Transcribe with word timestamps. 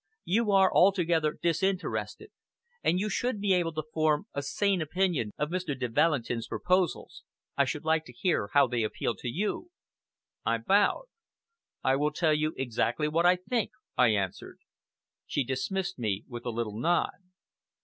You 0.25 0.51
are 0.51 0.73
altogether 0.73 1.37
disinterested, 1.39 2.31
and 2.83 2.99
you 2.99 3.07
should 3.07 3.39
be 3.39 3.53
able 3.53 3.71
to 3.73 3.83
form 3.93 4.25
a 4.33 4.41
sane 4.41 4.81
opinion 4.81 5.31
of 5.37 5.49
Mr. 5.51 5.77
de 5.79 5.87
Valentin's 5.89 6.47
proposals. 6.47 7.21
I 7.55 7.65
should 7.65 7.85
like 7.85 8.05
to 8.05 8.11
hear 8.13 8.49
how 8.53 8.65
they 8.65 8.81
appeal 8.81 9.13
to 9.17 9.27
you." 9.27 9.69
I 10.43 10.57
bowed. 10.57 11.05
"I 11.83 11.97
will 11.97 12.09
tell 12.11 12.33
you 12.33 12.55
exactly 12.57 13.07
what 13.07 13.27
I 13.27 13.35
think," 13.35 13.73
I 13.95 14.07
answered. 14.07 14.57
She 15.27 15.43
dismissed 15.43 15.99
me 15.99 16.25
with 16.27 16.47
a 16.47 16.49
little 16.49 16.79
nod. 16.79 17.11